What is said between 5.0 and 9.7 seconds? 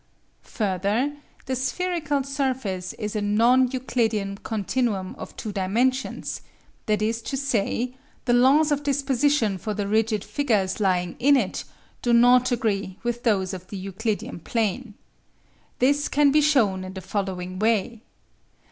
of two dimensions, that is to say, the laws of disposition